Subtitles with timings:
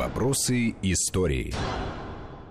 [0.00, 1.52] Вопросы истории.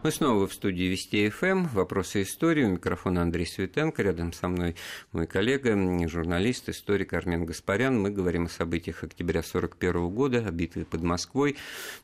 [0.04, 1.66] Мы снова в студии Вести ФМ.
[1.74, 2.64] Вопросы истории.
[2.64, 4.04] У микрофона Андрей Светенко.
[4.04, 4.76] Рядом со мной
[5.14, 5.76] мой коллега,
[6.08, 8.00] журналист, историк Армен Гаспарян.
[8.00, 11.58] Мы говорим о событиях октября 1941 года, о битве под Москвой.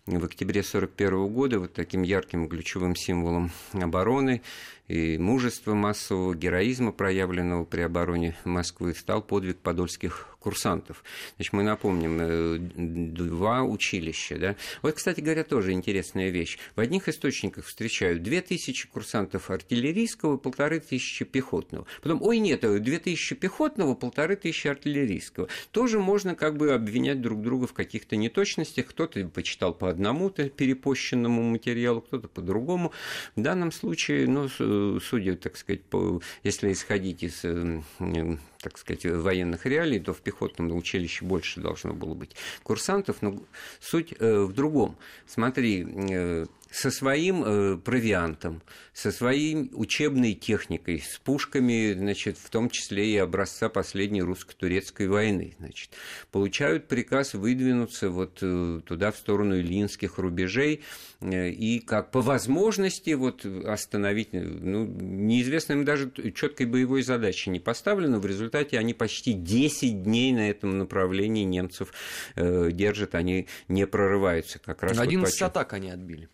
[0.08, 4.42] В октябре 1941 года вот таким ярким ключевым символом обороны
[4.88, 11.04] и мужества массового, героизма, проявленного при обороне Москвы, стал подвиг подольских курсантов.
[11.38, 14.38] Значит, мы напомним, э, два училища.
[14.38, 14.56] Да?
[14.84, 16.60] Вот, кстати говоря, тоже интересная вещь.
[16.76, 21.88] В одних источниках встречают 2000 курсантов артиллерийского, полторы тысячи пехотного.
[22.04, 25.48] Потом, ой, нет, 2000 пехотного, полторы тысячи артиллерийского.
[25.72, 28.86] Тоже можно как бы обвинять друг друга в каких-то неточностях.
[28.86, 32.92] Кто-то почитал по одному-то перепощенному материалу, кто-то по другому.
[33.36, 34.48] В данном случае, ну,
[35.02, 37.82] судя, так сказать, по, если исходить из э,
[38.66, 43.40] так сказать, военных реалий, то в пехотном училище больше должно было быть курсантов, но
[43.80, 44.98] суть э, в другом.
[45.28, 52.70] Смотри, э, со своим э, провиантом, со своей учебной техникой, с пушками, значит, в том
[52.70, 55.92] числе и образца последней русско-турецкой войны, значит,
[56.32, 60.82] получают приказ выдвинуться вот э, туда, в сторону Ильинских рубежей,
[61.22, 67.62] э, и как по возможности вот остановить, ну, неизвестно им даже четкой боевой задачи не
[67.62, 71.94] поставлено, в результате они почти 10 дней на этом направлении немцев
[72.36, 74.60] э, держат, они не прорываются.
[74.60, 76.28] Как раз 11 вот атак они отбили.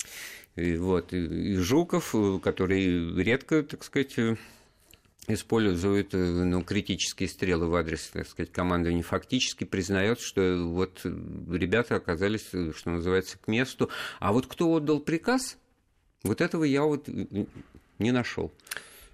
[0.56, 4.36] И, вот, и, и Жуков, э, который редко, так сказать, э,
[5.28, 11.96] использует э, ну, критические стрелы в адрес, так сказать, командования, фактически признает, что вот ребята
[11.96, 13.90] оказались, что называется, к месту.
[14.20, 15.58] А вот кто отдал приказ,
[16.24, 17.08] вот этого я вот
[18.00, 18.52] не нашел.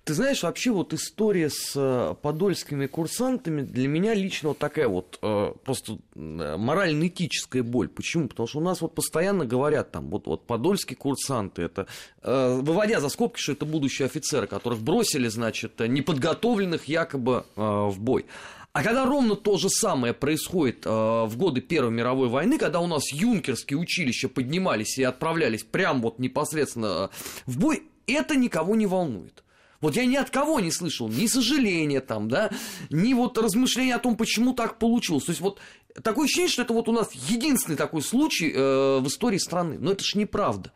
[0.07, 5.19] Ты знаешь, вообще вот история с э, подольскими курсантами для меня лично вот такая вот
[5.21, 7.89] э, просто э, морально-этическая боль.
[7.89, 8.29] Почему?
[8.29, 11.87] Потому что у нас вот постоянно говорят там, вот, вот подольские курсанты, это,
[12.23, 18.27] выводя за скобки, что это будущие офицеры, которых бросили, значит, неподготовленных якобы в бой.
[18.71, 22.87] А когда ровно то же самое происходит э, в годы Первой мировой войны, когда у
[22.87, 27.09] нас юнкерские училища поднимались и отправлялись прямо вот непосредственно
[27.45, 29.43] в бой, это никого не волнует.
[29.81, 32.49] Вот я ни от кого не слышал ни сожаления там, да,
[32.89, 35.25] ни вот размышления о том, почему так получилось.
[35.25, 35.59] То есть вот
[36.03, 39.77] такое ощущение, что это вот у нас единственный такой случай э, в истории страны.
[39.79, 40.71] Но это ж неправда.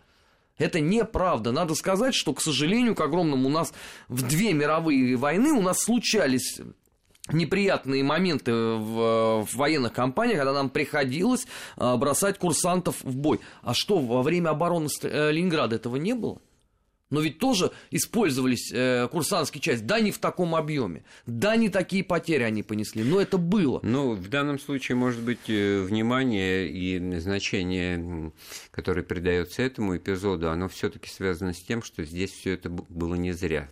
[0.58, 1.52] Это неправда.
[1.52, 3.74] Надо сказать, что, к сожалению, к огромному, у нас
[4.08, 6.60] в две мировые войны у нас случались
[7.32, 11.48] неприятные моменты в, в военных компаниях, когда нам приходилось
[11.78, 13.40] э, бросать курсантов в бой.
[13.62, 16.40] А что, во время обороны э, Ленинграда этого не было?
[17.12, 22.04] Но ведь тоже использовались э, курсантские части, да, не в таком объеме, да, не такие
[22.04, 23.80] потери они понесли, но это было.
[23.84, 28.32] Ну, в данном случае, может быть, э, внимание и значение,
[28.72, 33.34] которое придается этому эпизоду, оно все-таки связано с тем, что здесь все это было не
[33.34, 33.70] зря.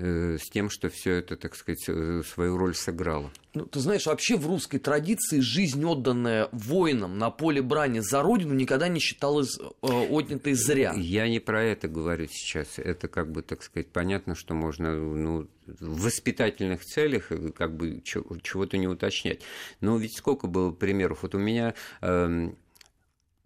[0.00, 3.32] Э, с тем, что все это, так сказать, э, свою роль сыграло.
[3.54, 8.54] Ну, ты знаешь, вообще в русской традиции жизнь, отданная воинам на поле брани за родину,
[8.54, 10.94] никогда не считалась э, отнятой зря.
[10.96, 12.78] Я не про это говорю сейчас.
[12.78, 18.78] Это как бы, так сказать, понятно, что можно ну, в воспитательных целях как бы чего-то
[18.78, 19.40] не уточнять.
[19.80, 21.24] Но ведь сколько было примеров.
[21.24, 22.50] Вот у меня э,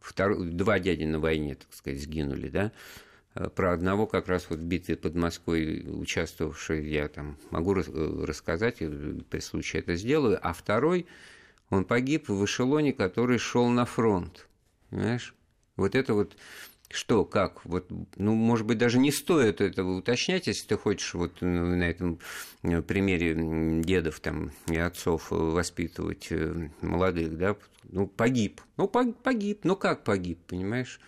[0.01, 0.45] втор...
[0.45, 2.73] два дяди на войне, так сказать, сгинули, да, Э,
[3.35, 6.89] про одного как раз вот в битве под Москвой участвовавший.
[6.89, 11.07] Я там могу э, рассказать, при случае это сделаю, а второй,
[11.71, 14.49] он погиб в эшелоне, который шел на фронт,
[14.91, 15.35] понимаешь?
[15.77, 16.37] Вот это вот
[16.91, 21.41] что, как, вот, ну, может быть, даже не стоит этого уточнять, если ты хочешь вот
[21.41, 22.19] на этом
[22.63, 23.35] э, примере
[23.83, 26.29] дедов там и отцов воспитывать
[26.83, 31.01] молодых, да, ну, погиб, ну, погиб, ну, как погиб, понимаешь?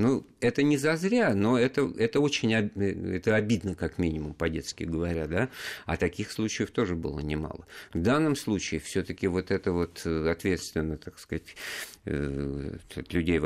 [0.00, 5.50] Ну, это не зазря, но это, это очень это обидно, как минимум, по-детски говоря, да.
[5.84, 7.66] А таких случаев тоже было немало.
[7.92, 11.54] В данном случае все-таки вот это вот э, ответственно, так сказать,
[12.06, 12.78] э,
[13.10, 13.40] людей,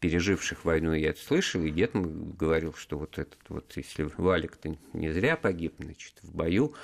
[0.00, 5.10] переживших войну, я это слышал, и дед говорил, что вот этот вот, если Валик-то не
[5.10, 6.74] зря погиб, значит, в бою,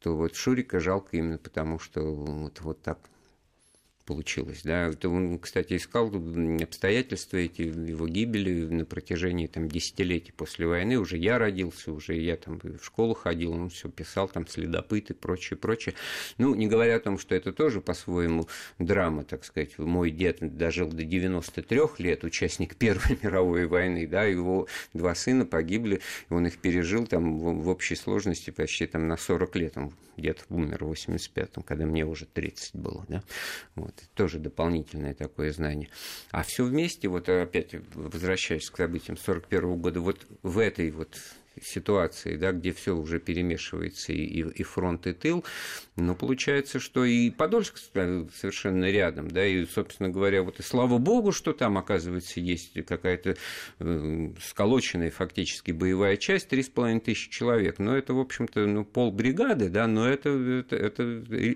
[0.00, 2.98] то вот Шурика жалко именно потому, что вот, вот так
[4.04, 4.62] получилось.
[4.64, 4.88] Да.
[4.88, 6.12] Это он, кстати, искал
[6.62, 10.98] обстоятельства эти его гибели на протяжении там, десятилетий после войны.
[10.98, 15.14] Уже я родился, уже я там в школу ходил, он все писал, там следопыт и
[15.14, 15.94] прочее, прочее.
[16.38, 18.48] Ну, не говоря о том, что это тоже по-своему
[18.78, 19.78] драма, так сказать.
[19.78, 26.00] Мой дед дожил до 93 лет, участник Первой мировой войны, да, его два сына погибли,
[26.28, 29.76] он их пережил там в, общей сложности почти там на 40 лет.
[29.76, 33.22] Он дед умер в 85-м, когда мне уже 30 было, да.
[33.74, 33.93] Вот.
[33.96, 35.88] Это тоже дополнительное такое знание.
[36.30, 41.16] А все вместе, вот опять возвращаясь к событиям 1941 года, вот в этой вот
[41.62, 45.44] ситуации, да, где все уже перемешивается и, и фронт, и тыл,
[45.96, 51.32] но получается, что и Подольск совершенно рядом, да, и, собственно говоря, вот и слава богу,
[51.32, 53.36] что там, оказывается, есть какая-то
[53.78, 58.84] э, сколоченная фактически боевая часть, три с половиной тысячи человек, но это, в общем-то, ну,
[58.84, 61.02] полбригады, да, но это, это, это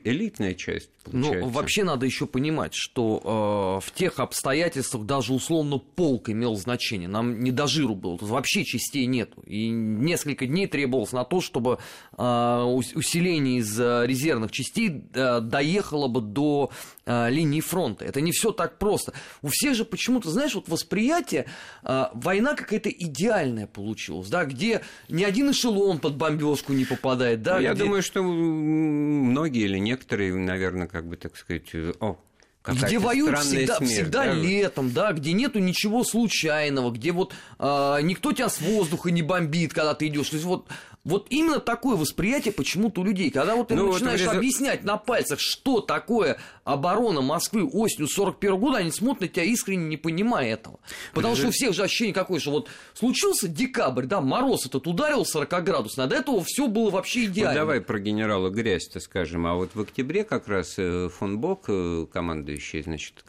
[0.04, 1.40] элитная часть, получается.
[1.40, 7.08] Ну, вообще надо еще понимать, что э, в тех обстоятельствах даже условно полк имел значение,
[7.08, 11.40] нам не до жиру было, тут вообще частей нету, и несколько дней требовалось на то,
[11.40, 11.78] чтобы
[12.16, 16.70] а, усиление из а, резервных частей а, доехало бы до
[17.06, 18.04] линии фронта.
[18.04, 19.14] Это не все так просто.
[19.40, 21.46] У всех же почему-то, знаешь, вот восприятие,
[21.82, 27.56] война какая-то идеальная получилась, да, где ни один эшелон под бомбежку не попадает, да.
[27.56, 27.84] Ну, я где...
[27.84, 32.18] думаю, что многие или некоторые, наверное, как бы так сказать, о,
[32.64, 34.32] где воюют всегда, смерть, всегда да?
[34.32, 39.72] летом, да, где нету ничего случайного, где вот э, никто тебя с воздуха не бомбит,
[39.72, 40.28] когда ты идешь.
[40.30, 40.68] То есть вот
[41.08, 43.30] вот именно такое восприятие почему-то у людей.
[43.30, 48.58] Когда вот ты ну, начинаешь вот, объяснять на пальцах, что такое оборона Москвы осенью 41
[48.58, 50.80] года, они смотрят на тебя искренне не понимая этого.
[51.14, 55.24] Потому что у всех же ощущение какое, что вот случился декабрь, да, мороз этот ударил
[55.24, 57.52] 40 градусов, до этого все было вообще идеально.
[57.52, 59.46] Вот давай про генерала Грязь-то скажем.
[59.46, 63.24] А вот в октябре как раз э, фон Бок, э, командующий, значит,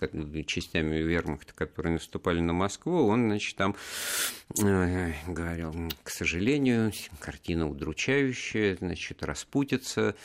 [0.47, 3.75] частями вермахта, которые наступали на Москву, он, значит, там
[4.61, 5.73] э, говорил,
[6.03, 10.15] к сожалению, картина удручающая, значит, распутится,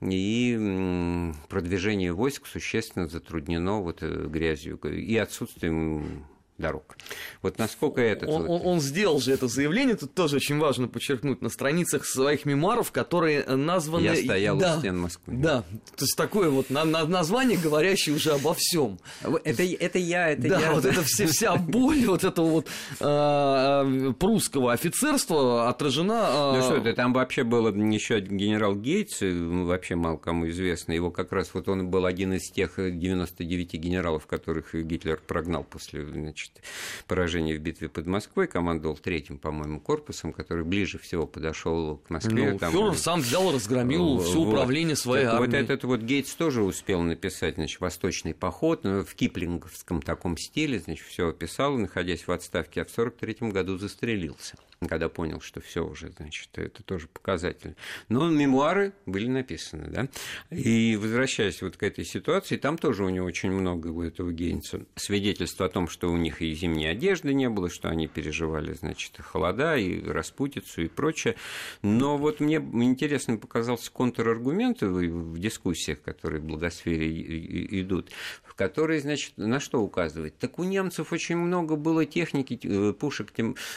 [0.00, 6.24] и продвижение войск существенно затруднено вот э, грязью и отсутствием
[6.58, 6.96] дорог.
[7.40, 8.26] Вот насколько это...
[8.26, 12.44] Он, он, он сделал же это заявление, тут тоже очень важно подчеркнуть, на страницах своих
[12.44, 14.04] мемуаров, которые названы...
[14.04, 15.34] Я стоял да, у стен Москвы.
[15.36, 15.62] Да,
[15.96, 18.98] то есть такое вот на, на, название, говорящее уже обо всем.
[19.44, 20.72] Это, это я, это да, я.
[20.72, 22.66] вот это все, вся боль вот этого вот
[23.00, 26.54] э, прусского офицерства отражена...
[26.54, 26.56] Э...
[26.56, 31.30] Ну что это, там вообще был еще генерал Гейтс, вообще мало кому известно, его как
[31.30, 36.64] раз вот он был один из тех 99 генералов, которых Гитлер прогнал после, значит, значит,
[37.06, 42.52] поражение в битве под Москвой, командовал третьим, по-моему, корпусом, который ближе всего подошел к Москве.
[42.52, 44.48] Ну, там, фюрер сам взял, разгромил все вот.
[44.48, 45.62] управление своей так, армией.
[45.62, 50.78] Вот этот вот Гейтс тоже успел написать, значит, «Восточный поход», но в киплинговском таком стиле,
[50.78, 54.56] значит, все описал, находясь в отставке, а в 43 году застрелился
[54.86, 57.74] когда понял, что все уже, значит, это тоже показатель.
[58.08, 60.08] Но мемуары были написаны, да.
[60.50, 64.86] И возвращаясь вот к этой ситуации, там тоже у него очень много у этого Гейнса
[64.94, 69.18] свидетельств о том, что у них и зимней одежды не было, что они переживали, значит,
[69.20, 71.34] холода и распутицу и прочее.
[71.82, 78.10] Но вот мне интересно показался контраргумент в дискуссиях, которые в благосфере идут,
[78.44, 80.38] в которые, значит, на что указывать?
[80.38, 83.32] Так у немцев очень много было техники, э, пушек,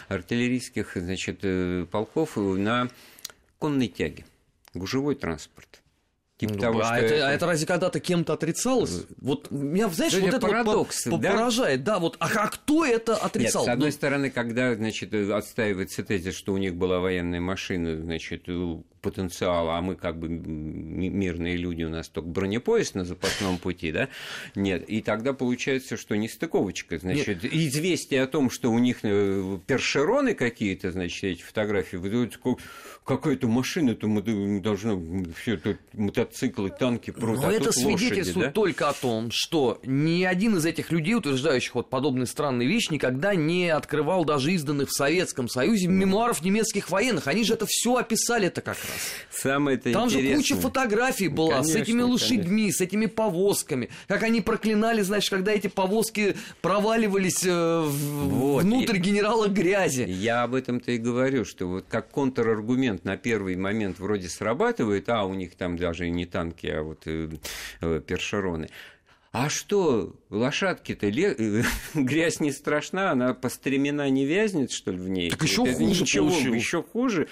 [0.07, 2.89] артиллерийских значит, э, полков на
[3.59, 4.25] конной тяге,
[4.73, 5.81] гужевой транспорт.
[6.41, 7.27] Типа ну, того, а, это, это...
[7.27, 9.03] а это разве когда-то кем-то отрицалось?
[9.19, 11.33] Вот меня, знаешь, это вот это парадокс, вот да?
[11.33, 11.83] поражает.
[11.83, 13.61] Да, вот, а, а кто это отрицал?
[13.61, 13.93] Нет, с одной ну...
[13.93, 18.47] стороны, когда, значит, отстаивается тезис, что у них была военная машина, значит,
[19.01, 24.09] потенциала, а мы как бы мирные люди, у нас только бронепоезд на запасном пути, да?
[24.55, 24.87] Нет.
[24.87, 27.53] И тогда получается, что не стыковочка, значит, Нет.
[27.53, 32.39] известие о том, что у них э, першероны какие-то, значит, эти фотографии выдают,
[33.03, 37.47] какая-то машина, то мы должны все это мотоциклы, танки, просто.
[37.47, 38.51] Но а это свидетельствует да?
[38.51, 43.33] только о том, что ни один из этих людей, утверждающих вот подобные странные вещи, никогда
[43.35, 47.27] не открывал даже изданных в Советском Союзе мемуаров немецких военных.
[47.27, 48.90] Они же это все описали это как раз.
[49.29, 50.31] Самое это Там интересное.
[50.31, 52.77] же куча фотографий была конечно, с этими лошадьми, конечно.
[52.77, 53.89] с этими повозками.
[54.07, 58.63] Как они проклинали, знаешь, когда эти повозки проваливались э, вот.
[58.63, 58.99] внутрь и...
[58.99, 60.05] генерала грязи.
[60.07, 65.23] Я об этом-то и говорю, что вот как контраргумент на первый момент вроде срабатывает, а
[65.23, 67.29] у них там даже не танки, а вот э,
[67.81, 68.69] э, першероны.
[69.31, 71.63] А что, лошадки-то ле...
[71.93, 75.29] грязь не страшна, она по стремена не вязнет, что ли, в ней?
[75.29, 77.29] Так еще хуже ничего, еще хуже.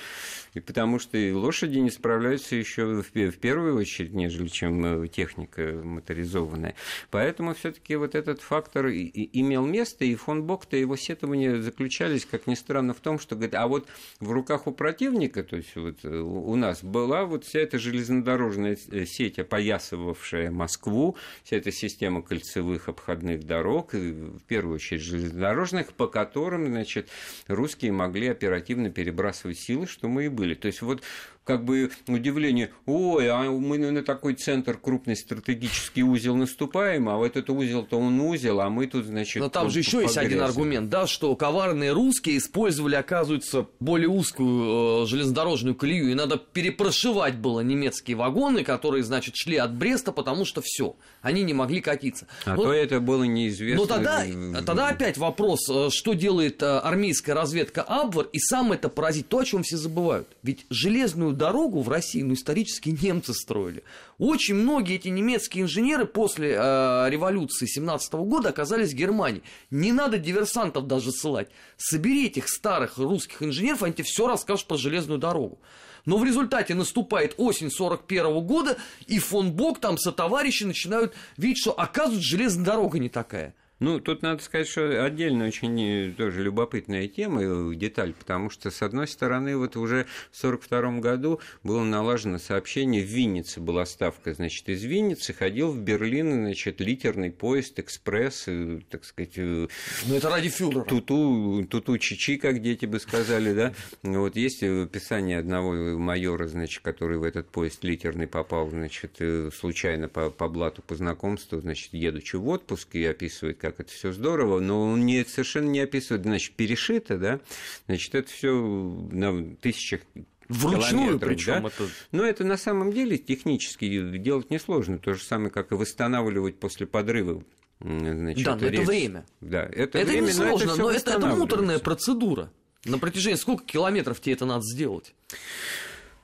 [0.54, 5.08] И потому что и лошади не справляются еще в, в первую очередь, нежели чем э,
[5.08, 6.76] техника моторизованная.
[7.12, 12.26] Поэтому все-таки вот этот фактор и, и имел место, и фон Бок-то его сетования заключались,
[12.26, 13.88] как ни странно, в том, что говорит, а вот
[14.20, 18.78] в руках у противника, то есть вот э, у нас была вот вся эта железнодорожная
[18.92, 26.08] э, сеть, опоясывавшая Москву, вся эта система кольцевых обходных дорог, в первую очередь железнодорожных, по
[26.08, 27.10] которым, значит,
[27.48, 30.54] русские могли оперативно перебрасывать силы, что мы и были.
[30.54, 31.02] То есть вот
[31.50, 37.26] как бы удивление, ой, а мы на такой центр крупный стратегический узел наступаем, а вот
[37.26, 39.42] этот узел-то он узел, а мы тут, значит...
[39.42, 45.06] Но там же еще есть один аргумент, да, что коварные русские использовали, оказывается, более узкую
[45.06, 50.46] э, железнодорожную колею, и надо перепрошивать было немецкие вагоны, которые, значит, шли от Бреста, потому
[50.46, 52.28] что все, они не могли катиться.
[52.46, 53.82] А вот, то это было неизвестно.
[53.82, 54.24] Но тогда,
[54.68, 59.40] тогда опять вопрос, э, что делает э, армейская разведка Абвар, и сам это поразить, то,
[59.40, 60.28] о чем все забывают.
[60.44, 63.84] Ведь железную дорогу в России, ну, исторически немцы строили.
[64.20, 69.42] Очень многие эти немецкие инженеры после э, революции 17 года оказались в Германии.
[69.72, 71.50] Не надо диверсантов даже ссылать.
[71.78, 75.58] Собери этих старых русских инженеров, они тебе все расскажут про железную дорогу.
[76.06, 78.78] Но в результате наступает осень 41 года,
[79.08, 83.56] и фон Бок там со товарищи начинают видеть, что оказывается железная дорога не такая.
[83.80, 88.72] Ну, тут надо сказать, что отдельно очень э, тоже любопытная тема, э, деталь, потому что,
[88.72, 94.34] с одной стороны, вот уже в 1942 году было налажено сообщение, в Виннице была ставка,
[94.34, 99.38] значит, из Винницы ходил в Берлин, значит, литерный поезд, экспресс, э, так сказать...
[99.38, 99.70] Ну,
[100.14, 100.84] это ради фюрера.
[100.84, 103.74] Туту, туту чичи, как дети бы сказали, да.
[104.04, 109.22] Вот есть описание одного майора, значит, который в этот поезд литерный попал, значит,
[109.54, 113.92] случайно по, по блату по знакомству, значит, едучи в отпуск и описывает, как как это
[113.92, 117.40] все здорово, но он не, совершенно не описывает, значит, перешито, да,
[117.88, 120.02] значит, это все на тысячах
[120.50, 121.68] Вручную причем да?
[121.68, 121.88] это...
[122.12, 124.98] Но это на самом деле технически делать несложно.
[124.98, 127.44] То же самое, как и восстанавливать после подрыва.
[127.80, 129.26] Значит, да, но это время.
[129.42, 132.52] Да, это, это время, несложно, но, это, но это, это муторная процедура.
[132.84, 135.14] На протяжении сколько километров тебе это надо сделать?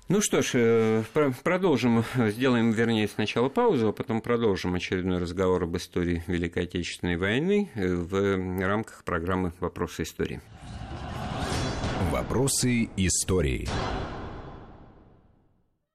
[0.08, 1.04] Ну что ж, э,
[1.44, 7.72] продолжим, сделаем, вернее, сначала паузу, а потом продолжим очередной разговор об истории Великой Отечественной войны
[7.74, 10.42] э, в рамках программы «Вопросы истории».
[12.12, 13.68] Вопросы истории.